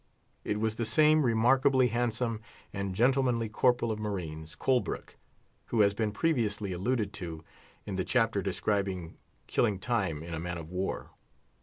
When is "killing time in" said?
9.45-10.33